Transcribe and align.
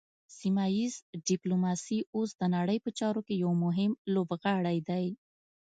سیمه 0.37 0.65
ایز 0.73 0.93
ډیپلوماسي 1.27 1.99
اوس 2.15 2.29
د 2.39 2.41
نړۍ 2.55 2.77
په 2.85 2.89
چارو 2.99 3.21
کې 3.27 3.35
یو 3.43 3.51
مهم 3.65 3.91
لوبغاړی 4.13 4.77
دی 4.89 5.05